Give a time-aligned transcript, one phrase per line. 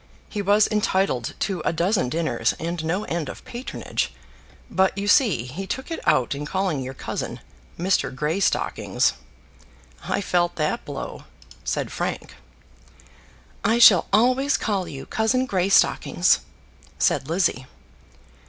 [0.29, 4.11] He was entitled to a dozen dinners and no end of patronage;
[4.67, 7.39] but you see he took it out in calling your cousin
[7.77, 8.09] Mr.
[8.09, 9.13] Greystockings."
[10.05, 11.25] "I felt that blow,"
[11.63, 12.33] said Frank.
[13.63, 16.39] "I shall always call you Cousin Greystockings,"
[16.97, 17.67] said Lizzie.